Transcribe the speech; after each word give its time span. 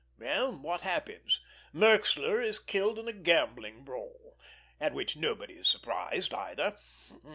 Well, 0.17 0.57
what 0.57 0.81
happens? 0.81 1.39
Merxler 1.75 2.43
is 2.43 2.57
killed 2.57 2.97
in 2.97 3.07
a 3.07 3.13
gambling 3.13 3.83
brawl—at 3.83 4.95
which 4.95 5.15
nobody 5.15 5.53
is 5.53 5.67
surprised, 5.69 6.33
either! 6.33 6.75